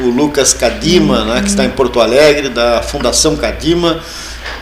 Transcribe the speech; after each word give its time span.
O 0.00 0.10
Lucas 0.10 0.52
Cadima, 0.52 1.24
né, 1.24 1.40
que 1.40 1.48
está 1.48 1.64
em 1.64 1.70
Porto 1.70 2.00
Alegre, 2.00 2.48
da 2.48 2.82
Fundação 2.82 3.36
Cadima, 3.36 4.02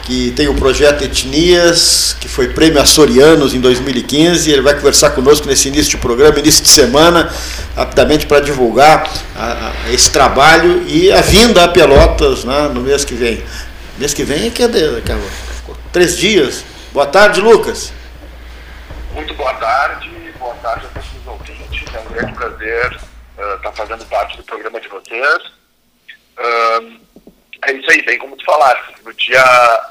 que 0.04 0.33
tem 0.33 0.49
o 0.49 0.54
projeto 0.54 1.03
Etnias, 1.03 2.14
que 2.21 2.29
foi 2.29 2.49
prêmio 2.49 2.80
Açorianos 2.80 3.55
em 3.55 3.60
2015. 3.60 4.50
Ele 4.50 4.60
vai 4.60 4.75
conversar 4.75 5.10
conosco 5.10 5.47
nesse 5.47 5.68
início 5.68 5.92
de 5.92 5.97
programa, 5.97 6.39
início 6.39 6.62
de 6.62 6.68
semana, 6.68 7.33
rapidamente 7.75 8.27
para 8.27 8.41
divulgar 8.41 9.11
a, 9.36 9.73
a, 9.86 9.93
esse 9.93 10.11
trabalho 10.11 10.84
e 10.86 11.11
a 11.11 11.20
vinda 11.20 11.64
a 11.64 11.69
Pelotas 11.69 12.45
né, 12.45 12.71
no 12.73 12.80
mês 12.80 13.05
que 13.05 13.14
vem. 13.14 13.43
Mês 13.98 14.12
que 14.12 14.25
vem 14.25 14.46
é 14.46 14.51
que 14.51 14.62
é, 14.62 14.69
de, 14.69 14.79
é 14.79 15.19
três 15.93 16.16
dias. 16.16 16.64
Boa 16.93 17.07
tarde, 17.07 17.41
Lucas. 17.41 17.93
Muito 19.14 19.32
boa 19.35 19.55
tarde, 19.55 20.11
boa 20.39 20.55
tarde 20.57 20.87
a 20.87 20.89
todos 20.89 21.09
os 21.21 21.27
ouvintes. 21.27 21.95
É 21.95 22.01
um 22.01 22.12
grande 22.12 22.32
prazer 22.35 22.98
estar 23.35 23.57
uh, 23.57 23.62
tá 23.62 23.73
fazendo 23.73 24.05
parte 24.07 24.37
do 24.37 24.45
programa 24.45 24.80
de 24.80 24.89
vocês. 24.89 25.45
Uh, 26.39 27.01
é 27.66 27.73
isso 27.73 27.91
aí, 27.91 28.02
bem 28.02 28.19
como 28.19 28.37
tu 28.37 28.45
falaste. 28.45 28.95
No 29.05 29.12
dia 29.15 29.45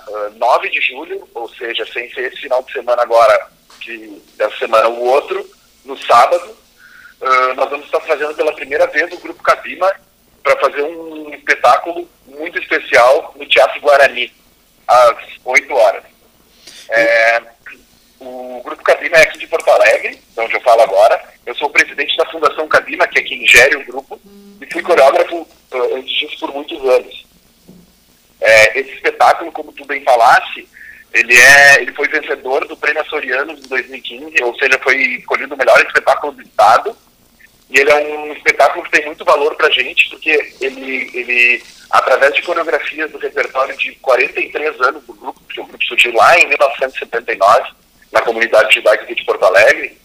uh, 0.07 0.37
9 0.37 0.69
de 0.69 0.81
julho, 0.81 1.27
ou 1.33 1.49
seja, 1.49 1.85
sem 1.91 2.09
ser 2.13 2.31
esse 2.31 2.41
final 2.41 2.61
de 2.63 2.71
semana 2.71 3.01
agora, 3.01 3.47
que 3.79 4.21
dessa 4.37 4.57
semana 4.57 4.87
o 4.89 5.03
outro, 5.03 5.45
no 5.83 5.97
sábado, 5.97 6.55
uh, 7.21 7.53
nós 7.55 7.69
vamos 7.69 7.85
estar 7.85 7.99
fazendo 8.01 8.33
pela 8.35 8.53
primeira 8.53 8.87
vez 8.87 9.11
o 9.11 9.19
Grupo 9.19 9.41
Cabima 9.43 9.91
para 10.41 10.59
fazer 10.59 10.83
um 10.83 11.33
espetáculo 11.33 12.07
muito 12.27 12.59
especial 12.59 13.33
no 13.37 13.45
Teatro 13.47 13.81
Guarani, 13.81 14.31
às 14.87 15.17
8 15.43 15.73
horas. 15.73 16.03
É, 16.89 17.41
o 18.19 18.61
Grupo 18.63 18.83
Cabima 18.83 19.17
é 19.17 19.23
aqui 19.23 19.39
de 19.39 19.47
Porto 19.47 19.69
Alegre, 19.69 20.15
de 20.15 20.39
onde 20.39 20.53
eu 20.53 20.61
falo 20.61 20.81
agora. 20.81 21.21
Eu 21.45 21.55
sou 21.55 21.67
o 21.67 21.71
presidente 21.71 22.15
da 22.17 22.29
Fundação 22.29 22.67
Cabima, 22.67 23.07
que 23.07 23.19
é 23.19 23.23
quem 23.23 23.42
gere 23.53 23.75
o 23.75 23.85
grupo, 23.85 24.19
e 24.61 24.71
fui 24.71 24.81
coreógrafo 24.81 25.35
uh, 25.37 25.95
antes 25.95 26.11
disso 26.11 26.39
por 26.39 26.53
muitos 26.53 26.79
anos. 26.83 27.25
É, 28.41 28.79
esse 28.79 28.91
espetáculo, 28.91 29.51
como 29.51 29.71
tu 29.71 29.85
bem 29.85 30.03
falaste, 30.03 30.67
ele, 31.13 31.33
é, 31.33 31.81
ele 31.81 31.93
foi 31.93 32.07
vencedor 32.07 32.67
do 32.67 32.75
Prêmio 32.75 33.01
Açoriano 33.01 33.55
de 33.55 33.67
2015, 33.69 34.43
ou 34.43 34.55
seja, 34.57 34.79
foi 34.79 34.97
escolhido 34.97 35.53
o 35.53 35.57
melhor 35.57 35.79
espetáculo 35.85 36.33
do 36.33 36.41
Estado. 36.41 36.97
E 37.69 37.79
ele 37.79 37.89
é 37.89 37.95
um 37.95 38.33
espetáculo 38.33 38.83
que 38.83 38.91
tem 38.91 39.05
muito 39.05 39.23
valor 39.23 39.55
para 39.55 39.67
a 39.67 39.71
gente, 39.71 40.09
porque 40.09 40.53
ele, 40.59 41.09
ele, 41.13 41.63
através 41.89 42.33
de 42.33 42.41
coreografias 42.41 43.11
do 43.11 43.17
repertório 43.17 43.77
de 43.77 43.93
43 43.95 44.81
anos 44.81 45.03
do 45.05 45.13
grupo, 45.13 45.39
porque 45.41 45.61
o 45.61 45.65
grupo 45.65 45.83
surgiu 45.85 46.13
lá 46.13 46.37
em 46.39 46.47
1979, 46.47 47.71
na 48.11 48.21
comunidade 48.21 48.75
judaica 48.75 49.03
aqui 49.03 49.15
de 49.15 49.25
Porto 49.25 49.43
Alegre, 49.43 49.97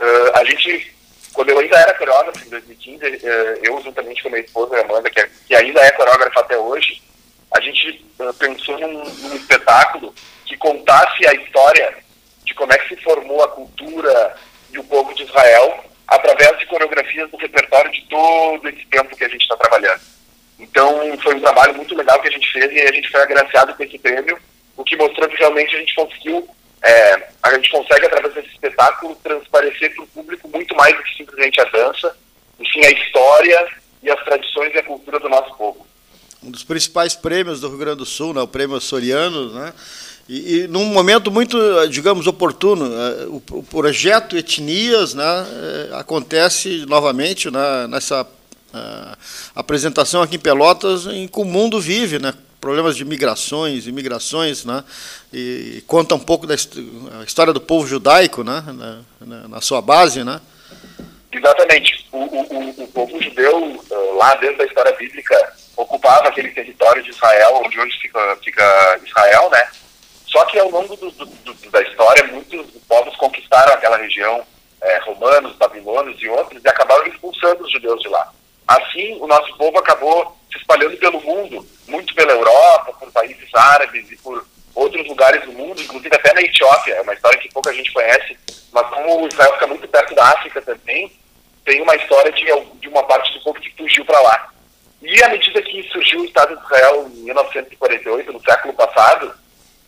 uh, 0.00 0.38
a 0.38 0.44
gente, 0.44 0.91
quando 1.32 1.48
eu 1.48 1.58
ainda 1.58 1.76
era 1.76 1.94
coreógrafo, 1.94 2.46
em 2.46 2.50
2015, 2.50 3.04
uh, 3.04 3.28
eu 3.62 3.80
juntamente 3.82 4.22
com 4.22 4.28
minha 4.28 4.42
esposa, 4.42 4.80
Amanda, 4.80 5.10
que, 5.10 5.20
é, 5.20 5.30
que 5.46 5.54
ainda 5.54 5.80
é 5.80 5.90
coreógrafa 5.92 6.40
até 6.40 6.56
hoje, 6.56 7.02
a 7.50 7.60
gente 7.60 8.04
uh, 8.18 8.34
pensou 8.34 8.78
num, 8.78 9.04
num, 9.04 9.36
espetáculo 9.36 10.14
que 10.46 10.56
contasse 10.56 11.26
a 11.26 11.34
história 11.34 11.96
de 12.44 12.54
como 12.54 12.72
é 12.72 12.78
que 12.78 12.94
se 12.94 13.02
formou 13.02 13.42
a 13.42 13.48
cultura 13.48 14.36
e 14.72 14.78
o 14.78 14.84
povo 14.84 15.14
de 15.14 15.24
Israel 15.24 15.84
através 16.06 16.58
de 16.58 16.66
coreografias 16.66 17.30
do 17.30 17.36
repertório 17.36 17.90
de 17.90 18.02
todo 18.08 18.68
esse 18.68 18.84
tempo 18.86 19.16
que 19.16 19.24
a 19.24 19.28
gente 19.28 19.42
está 19.42 19.56
trabalhando. 19.56 20.00
Então, 20.58 21.18
foi 21.22 21.34
um 21.34 21.40
trabalho 21.40 21.74
muito 21.74 21.94
legal 21.94 22.20
que 22.20 22.28
a 22.28 22.32
gente 22.32 22.50
fez 22.52 22.70
e 22.70 22.80
a 22.80 22.92
gente 22.92 23.10
foi 23.10 23.22
agraciado 23.22 23.74
com 23.74 23.82
esse 23.82 23.98
prêmio, 23.98 24.38
o 24.76 24.84
que 24.84 24.96
mostrou 24.96 25.28
que 25.28 25.36
realmente 25.36 25.74
a 25.74 25.78
gente 25.78 25.94
conseguiu, 25.94 26.48
é, 26.82 27.28
a 27.42 27.54
gente 27.54 27.70
consegue, 27.70 28.06
através 28.06 28.34
desse 28.34 28.48
espetáculo, 28.48 29.16
transparecer 29.22 29.94
para 29.94 30.04
o 30.04 30.08
público 30.08 30.48
muito 30.48 30.74
mais 30.74 30.96
do 30.96 31.02
que 31.02 31.16
simplesmente 31.16 31.60
a 31.60 31.64
dança, 31.64 32.16
enfim, 32.58 32.84
a 32.84 32.90
história 32.90 33.68
e 34.02 34.10
as 34.10 34.22
tradições 34.24 34.74
e 34.74 34.78
a 34.78 34.82
cultura 34.82 35.20
do 35.20 35.28
nosso 35.28 35.54
povo. 35.54 35.86
Um 36.42 36.50
dos 36.50 36.64
principais 36.64 37.14
prêmios 37.14 37.60
do 37.60 37.68
Rio 37.68 37.78
Grande 37.78 37.98
do 37.98 38.06
Sul, 38.06 38.34
né, 38.34 38.40
o 38.40 38.48
Prêmio 38.48 38.80
Soriano, 38.80 39.52
né, 39.52 39.72
e, 40.28 40.56
e, 40.56 40.68
num 40.68 40.86
momento 40.86 41.30
muito, 41.30 41.56
digamos, 41.88 42.26
oportuno, 42.26 42.86
eh, 42.86 43.26
o, 43.26 43.42
o 43.58 43.62
projeto 43.62 44.36
Etnias 44.36 45.14
né, 45.14 45.24
eh, 45.24 45.90
acontece 45.94 46.86
novamente 46.86 47.50
né, 47.50 47.86
nessa 47.88 48.22
uh, 48.22 49.16
apresentação 49.54 50.22
aqui 50.22 50.36
em 50.36 50.38
Pelotas, 50.38 51.06
em 51.06 51.26
que 51.26 51.40
o 51.40 51.44
mundo 51.44 51.80
vive, 51.80 52.18
né, 52.18 52.32
problemas 52.62 52.96
de 52.96 53.04
migrações, 53.04 53.88
imigrações, 53.88 54.64
né, 54.64 54.84
e, 55.32 55.82
conta 55.84 56.14
um 56.14 56.20
pouco 56.20 56.46
da 56.46 56.54
história 56.54 57.52
do 57.52 57.60
povo 57.60 57.88
judaico 57.88 58.44
né, 58.44 58.62
na, 59.20 59.48
na 59.48 59.60
sua 59.60 59.82
base, 59.82 60.22
né. 60.22 60.40
Exatamente. 61.32 62.06
O, 62.12 62.18
o, 62.18 62.84
o 62.84 62.88
povo 62.88 63.20
judeu, 63.20 63.84
lá 64.16 64.36
dentro 64.36 64.58
da 64.58 64.64
história 64.64 64.92
bíblica, 64.92 65.54
ocupava 65.76 66.28
aquele 66.28 66.50
território 66.50 67.02
de 67.02 67.10
Israel, 67.10 67.62
onde 67.64 67.80
hoje 67.80 67.98
fica, 67.98 68.38
fica 68.44 69.00
Israel, 69.04 69.50
né? 69.50 69.68
Só 70.26 70.44
que 70.44 70.58
ao 70.58 70.70
longo 70.70 70.94
do, 70.96 71.10
do, 71.10 71.26
do, 71.26 71.70
da 71.70 71.82
história, 71.82 72.24
muitos 72.28 72.64
povos 72.86 73.16
conquistaram 73.16 73.72
aquela 73.72 73.96
região, 73.96 74.44
é, 74.80 74.98
romanos, 74.98 75.56
babilônios 75.56 76.22
e 76.22 76.28
outros, 76.28 76.62
e 76.62 76.68
acabaram 76.68 77.06
expulsando 77.08 77.64
os 77.64 77.72
judeus 77.72 78.00
de 78.00 78.08
lá. 78.08 78.30
Assim, 78.68 79.18
o 79.20 79.26
nosso 79.26 79.56
povo 79.56 79.78
acabou 79.78 80.36
se 80.52 80.58
espalhando 80.58 80.96
pelo 80.98 81.20
mundo, 81.22 81.66
muito 81.92 82.14
pela 82.14 82.32
Europa, 82.32 82.94
por 82.98 83.12
países 83.12 83.48
árabes 83.54 84.10
e 84.10 84.16
por 84.16 84.44
outros 84.74 85.06
lugares 85.06 85.44
do 85.44 85.52
mundo, 85.52 85.80
inclusive 85.80 86.16
até 86.16 86.32
na 86.32 86.40
Etiópia, 86.40 86.94
é 86.94 87.02
uma 87.02 87.12
história 87.12 87.38
que 87.38 87.52
pouca 87.52 87.72
gente 87.72 87.92
conhece, 87.92 88.36
mas 88.72 88.88
como 88.88 89.28
Israel 89.28 89.52
fica 89.52 89.66
muito 89.66 89.86
perto 89.86 90.14
da 90.14 90.24
África 90.30 90.62
também, 90.62 91.12
tem 91.64 91.82
uma 91.82 91.94
história 91.94 92.32
de, 92.32 92.44
de 92.80 92.88
uma 92.88 93.02
parte 93.04 93.32
do 93.34 93.44
povo 93.44 93.60
que 93.60 93.70
fugiu 93.76 94.04
para 94.04 94.20
lá. 94.20 94.52
E 95.02 95.22
à 95.22 95.28
medida 95.28 95.60
que 95.62 95.82
surgiu 95.90 96.20
o 96.20 96.24
Estado 96.24 96.56
de 96.56 96.64
Israel 96.64 97.06
em 97.06 97.24
1948, 97.24 98.32
no 98.32 98.40
século 98.42 98.72
passado, 98.74 99.34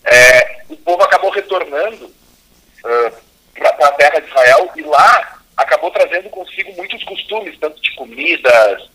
é, 0.04 0.62
o 0.68 0.76
povo 0.76 1.02
acabou 1.02 1.30
retornando 1.30 2.04
uh, 2.04 3.16
para 3.54 3.88
a 3.88 3.92
terra 3.92 4.20
de 4.20 4.28
Israel 4.28 4.70
e 4.76 4.82
lá 4.82 5.38
acabou 5.56 5.90
trazendo 5.90 6.28
consigo 6.30 6.72
muitos 6.76 7.02
costumes, 7.04 7.58
tanto 7.58 7.80
de 7.80 7.94
comidas, 7.94 8.90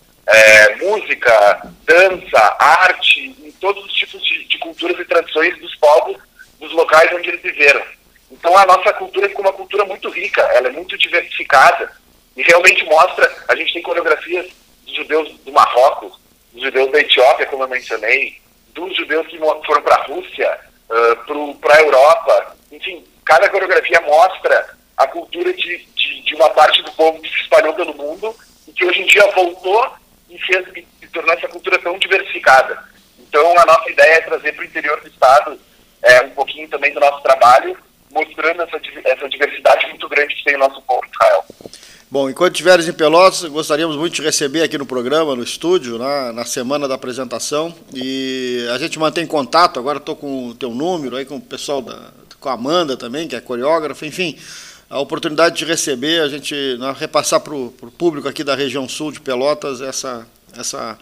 música, 0.89 1.61
dança, 1.85 2.55
arte, 2.59 3.35
em 3.43 3.51
todos 3.59 3.83
os 3.85 3.93
tipos 3.93 4.23
de, 4.23 4.45
de, 4.45 4.57
culturas 4.57 4.99
e 4.99 5.05
tradições 5.05 5.57
dos 5.59 5.75
povos 5.75 6.17
dos 6.59 6.71
locais 6.71 7.11
onde 7.13 7.29
eles 7.29 7.41
viveram. 7.41 7.83
Então 8.31 8.55
a 8.57 8.65
nossa 8.65 8.91
cultura 8.93 9.29
ficou 9.29 9.45
uma 9.45 9.53
cultura 9.53 9.85
muito 9.85 10.09
rica, 10.09 10.41
ela 10.53 10.67
é 10.67 10.71
muito 10.71 10.97
diversificada 10.97 11.91
e 12.35 12.43
realmente 12.43 12.83
mostra, 12.85 13.31
a 13.47 13.55
gente 13.55 13.73
tem 13.73 13.81
coreografias 13.81 14.47
dos 14.85 14.95
judeus 14.95 15.29
do 15.39 15.51
Marrocos, 15.51 16.19
dos 16.53 16.63
judeus 16.63 16.91
da 16.91 16.99
Etiópia, 16.99 17.45
como 17.45 17.63
eu 17.63 17.67
mencionei, 17.67 18.39
dos 18.73 18.95
judeus 18.95 19.27
que 19.27 19.37
foram 19.37 19.81
para 19.81 19.95
a 19.95 20.03
Rússia, 20.03 20.59
uh, 20.89 21.55
para 21.55 21.75
a 21.75 21.81
Europa. 21.81 22.57
Enfim, 22.71 23.03
cada 23.25 23.49
coreografia 23.49 24.01
mostra 24.01 24.77
a 24.97 25.07
cultura 25.07 25.53
de, 25.53 25.85
de, 25.95 26.21
de, 26.21 26.35
uma 26.35 26.49
parte 26.51 26.81
do 26.81 26.91
povo 26.91 27.21
que 27.21 27.29
se 27.29 27.41
espalhou 27.41 27.73
pelo 27.73 27.93
mundo 27.93 28.35
e 28.67 28.71
que 28.71 28.85
hoje 28.85 29.01
em 29.01 29.05
dia 29.05 29.25
voltou 29.31 29.99
e 30.29 30.37
fez 30.39 30.65
e 30.75 31.07
tornou 31.07 31.33
essa 31.33 31.47
cultura 31.47 31.79
tão 31.79 31.97
diversificada. 31.97 32.83
Então, 33.19 33.57
a 33.59 33.65
nossa 33.65 33.89
ideia 33.89 34.15
é 34.15 34.21
trazer 34.21 34.53
para 34.53 34.63
o 34.63 34.65
interior 34.65 34.99
do 35.01 35.07
Estado 35.07 35.59
é, 36.01 36.21
um 36.21 36.29
pouquinho 36.31 36.67
também 36.69 36.93
do 36.93 36.99
nosso 36.99 37.21
trabalho, 37.21 37.77
mostrando 38.11 38.61
essa, 38.61 38.81
essa 39.05 39.29
diversidade 39.29 39.87
muito 39.87 40.07
grande 40.09 40.35
que 40.35 40.43
tem 40.43 40.55
o 40.55 40.59
nosso 40.59 40.81
povo 40.81 41.05
Israel. 41.11 41.45
Bom, 42.11 42.27
enquanto 42.27 42.53
estiveres 42.53 42.87
em 42.87 42.93
Pelotas, 42.93 43.43
gostaríamos 43.43 43.95
muito 43.95 44.15
de 44.15 44.23
receber 44.23 44.63
aqui 44.63 44.79
no 44.79 44.85
programa, 44.85 45.35
no 45.35 45.43
estúdio, 45.43 45.99
na, 45.99 46.33
na 46.33 46.43
semana 46.43 46.87
da 46.87 46.95
apresentação. 46.95 47.71
E 47.93 48.67
a 48.73 48.79
gente 48.79 48.97
mantém 48.97 49.27
contato, 49.27 49.77
agora 49.77 49.99
estou 49.99 50.15
com 50.15 50.47
o 50.47 50.55
teu 50.55 50.71
número 50.71 51.17
aí, 51.17 51.25
com 51.25 51.35
o 51.35 51.41
pessoal 51.41 51.83
da. 51.83 52.11
com 52.39 52.49
a 52.49 52.53
Amanda 52.53 52.97
também, 52.97 53.27
que 53.27 53.35
é 53.35 53.41
coreógrafa, 53.41 54.07
enfim. 54.07 54.35
A 54.89 54.99
oportunidade 54.99 55.55
de 55.55 55.65
receber, 55.65 56.21
a 56.21 56.27
gente 56.27 56.55
repassar 56.97 57.39
para 57.41 57.53
o 57.53 57.71
público 57.95 58.27
aqui 58.27 58.43
da 58.43 58.55
região 58.55 58.89
sul 58.89 59.11
de 59.11 59.21
Pelotas 59.21 59.81
essa, 59.81 60.27
essa 60.57 60.97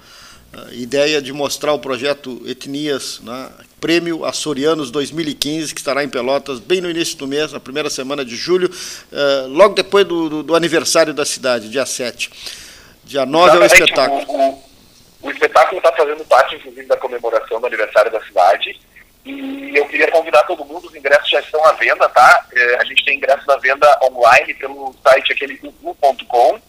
ideia 0.71 1.21
de 1.21 1.31
mostrar 1.31 1.73
o 1.73 1.79
projeto 1.79 2.41
Etnias, 2.45 3.21
né, 3.21 3.49
Prêmio 3.79 4.25
Açorianos 4.25 4.91
2015, 4.91 5.73
que 5.73 5.79
estará 5.79 6.03
em 6.03 6.09
Pelotas 6.09 6.59
bem 6.59 6.81
no 6.81 6.89
início 6.89 7.17
do 7.17 7.27
mês, 7.27 7.53
na 7.53 7.59
primeira 7.59 7.89
semana 7.89 8.25
de 8.25 8.35
julho, 8.35 8.69
uh, 8.69 9.47
logo 9.47 9.75
depois 9.75 10.05
do, 10.05 10.29
do, 10.29 10.43
do, 10.43 10.55
aniversário 10.55 11.13
da 11.13 11.25
cidade, 11.25 11.69
dia 11.69 11.85
7. 11.85 12.29
Dia 13.03 13.25
9 13.25 13.57
é 13.57 13.59
o 13.59 13.65
espetáculo. 13.65 14.25
O, 14.27 14.49
o, 14.49 14.63
o 15.21 15.31
espetáculo 15.31 15.77
está 15.77 15.93
fazendo 15.93 16.25
parte, 16.25 16.55
inclusive, 16.55 16.87
da 16.87 16.97
comemoração 16.97 17.61
do 17.61 17.67
aniversário 17.67 18.11
da 18.11 18.21
cidade. 18.25 18.79
E 19.23 19.71
eu 19.75 19.85
queria 19.87 20.09
convidar 20.09 20.43
todo 20.43 20.65
mundo, 20.65 20.87
os 20.87 20.95
ingressos 20.95 21.29
já 21.29 21.39
estão 21.39 21.63
à 21.65 21.73
venda, 21.73 22.09
tá? 22.09 22.46
É, 22.57 22.81
a 22.81 22.85
gente 22.85 23.05
tem 23.05 23.17
ingressos 23.17 23.47
à 23.49 23.57
venda 23.57 23.99
online 24.03 24.53
pelo 24.55 24.95
site 25.03 25.33
aquele 25.33 25.59
uvu.com 25.63 26.59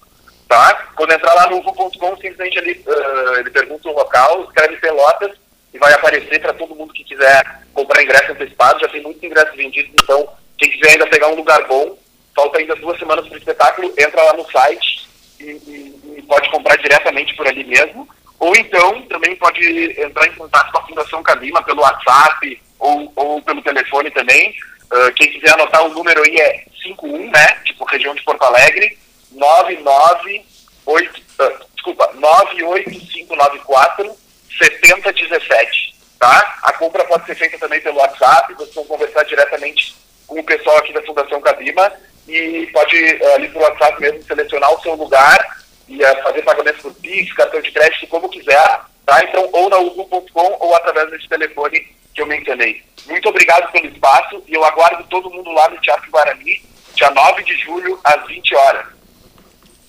tá? 0.48 0.88
Quando 0.96 1.12
entrar 1.12 1.34
lá 1.34 1.50
no 1.50 1.58
uvo.com, 1.58 2.16
simplesmente 2.16 2.58
ele, 2.58 2.82
uh, 2.86 3.38
ele 3.38 3.50
pergunta 3.50 3.88
o 3.88 3.92
local, 3.92 4.44
escreve 4.44 4.76
Pelotas 4.78 5.32
e 5.72 5.78
vai 5.78 5.92
aparecer 5.92 6.40
para 6.40 6.54
todo 6.54 6.74
mundo 6.74 6.94
que 6.94 7.04
quiser 7.04 7.44
comprar 7.74 8.02
ingresso 8.02 8.32
antecipado. 8.32 8.80
Já 8.80 8.88
tem 8.88 9.02
muitos 9.02 9.22
ingressos 9.22 9.54
vendidos, 9.54 9.92
então 10.02 10.28
quem 10.56 10.70
quiser 10.70 10.92
ainda 10.92 11.06
pegar 11.06 11.28
um 11.28 11.36
lugar 11.36 11.62
bom, 11.66 11.96
falta 12.34 12.58
ainda 12.58 12.74
duas 12.76 12.98
semanas 12.98 13.26
para 13.26 13.34
o 13.34 13.38
espetáculo, 13.38 13.92
entra 13.98 14.22
lá 14.22 14.32
no 14.32 14.50
site 14.50 15.06
e, 15.38 15.44
e, 15.44 16.16
e, 16.16 16.22
pode 16.22 16.50
comprar 16.50 16.76
diretamente 16.78 17.36
por 17.36 17.46
ali 17.46 17.64
mesmo. 17.64 18.08
ou 18.40 18.56
então 18.56 19.02
também 19.02 19.36
pode 19.36 20.00
entrar 20.00 20.26
em 20.26 20.34
contato 20.34 20.72
com 20.72 20.78
a 20.78 20.86
Fundação 20.86 21.22
Cabima 21.22 21.62
pelo 21.62 21.82
WhatsApp 21.82 22.60
ou, 22.78 23.12
ou 23.14 23.42
pelo 23.42 23.62
telefone 23.62 24.10
também. 24.10 24.54
Uh, 24.90 25.12
quem 25.14 25.30
quiser 25.30 25.52
anotar 25.52 25.84
o 25.84 25.90
número 25.90 26.22
aí 26.22 26.36
é 26.36 26.64
51, 26.82 27.30
né? 27.30 27.46
Tipo, 27.64 27.84
região 27.84 28.14
de 28.14 28.22
Porto 28.22 28.42
Alegre, 28.42 28.96
998, 29.32 31.20
uh, 31.20 31.66
desculpa, 31.74 32.10
98594 32.14 34.16
7017, 34.58 35.94
tá? 36.18 36.58
A 36.62 36.72
compra 36.72 37.04
pode 37.04 37.26
ser 37.26 37.34
feita 37.34 37.58
também 37.58 37.80
pelo 37.80 37.98
WhatsApp, 37.98 38.54
vocês 38.54 38.74
vão 38.74 38.84
conversar 38.84 39.24
diretamente 39.24 39.94
com 40.26 40.40
o 40.40 40.44
pessoal 40.44 40.78
aqui 40.78 40.92
da 40.92 41.02
Fundação 41.02 41.40
Cabima 41.40 41.92
e 42.26 42.66
pode 42.72 42.96
uh, 42.96 43.34
ali 43.34 43.48
pelo 43.48 43.64
WhatsApp 43.64 44.00
mesmo 44.00 44.22
selecionar 44.22 44.74
o 44.74 44.80
seu 44.80 44.94
lugar 44.94 45.58
e 45.88 46.02
uh, 46.02 46.22
fazer 46.22 46.42
pagamento 46.42 46.82
por 46.82 46.94
Pix, 46.94 47.32
cartão 47.32 47.60
de 47.60 47.72
crédito, 47.72 48.06
como 48.08 48.28
quiser, 48.28 48.80
tá? 49.06 49.24
Então, 49.24 49.48
ou 49.52 49.70
na 49.70 49.78
ugu.com 49.78 50.56
ou 50.60 50.74
através 50.74 51.10
desse 51.10 51.28
telefone 51.28 51.86
que 52.14 52.20
eu 52.20 52.26
mencionei. 52.26 52.82
Muito 53.08 53.28
obrigado 53.28 53.72
pelo 53.72 53.86
espaço 53.86 54.42
e 54.46 54.54
eu 54.54 54.64
aguardo 54.64 55.02
todo 55.04 55.30
mundo 55.30 55.50
lá 55.52 55.68
no 55.70 55.80
Teatro 55.80 56.10
Guarani, 56.10 56.62
dia 56.94 57.10
9 57.10 57.42
de 57.42 57.56
julho, 57.56 57.98
às 58.04 58.26
20 58.26 58.54
horas. 58.54 58.86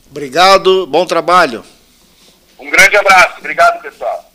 Obrigado, 0.09 0.87
bom 0.87 1.05
trabalho. 1.05 1.63
Um 2.57 2.69
grande 2.69 2.95
abraço, 2.97 3.39
obrigado 3.39 3.81
pessoal. 3.81 4.28